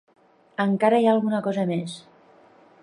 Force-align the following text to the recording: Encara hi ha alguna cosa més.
Encara 0.63 1.01
hi 1.03 1.07
ha 1.09 1.13
alguna 1.17 1.41
cosa 1.49 1.65
més. 1.73 1.99